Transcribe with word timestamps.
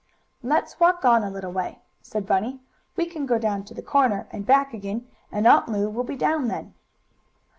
"Let's 0.41 0.79
walk 0.79 1.05
on 1.05 1.21
a 1.21 1.29
little 1.29 1.51
way," 1.51 1.77
said 2.01 2.25
Bunny. 2.25 2.59
"We 2.95 3.05
can 3.05 3.27
go 3.27 3.37
down 3.37 3.65
to 3.65 3.75
the 3.75 3.83
corner, 3.83 4.27
and 4.31 4.47
back 4.47 4.73
again, 4.73 5.05
and 5.31 5.45
Aunt 5.45 5.69
Lu 5.69 5.91
will 5.91 6.03
be 6.03 6.15
down 6.15 6.47
then." 6.47 6.73